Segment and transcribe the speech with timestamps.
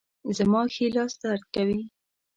[0.37, 1.81] زما ښي لاس درد کوي